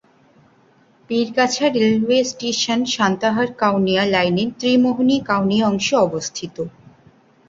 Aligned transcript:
Pirgachha 1.09 1.65
railway 1.75 2.19
station 2.23 2.79
Santahar-Kaunia 2.85 4.03
লাইনের 4.05 4.49
ত্রিমোহনী-কাউনিয়া 4.59 5.65
অংশে 5.67 5.95
অবস্থিত। 5.97 6.55